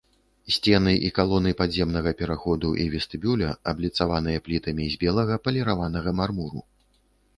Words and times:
Сцены 0.53 0.93
і 1.09 1.11
калоны 1.17 1.51
падземнага 1.59 2.13
пераходу 2.23 2.71
і 2.85 2.87
вестыбюля 2.95 3.49
абліцаваныя 3.75 4.43
плітамі 4.49 4.85
з 4.95 5.01
белага 5.05 5.35
паліраванага 5.49 6.09
мармуру. 6.23 6.59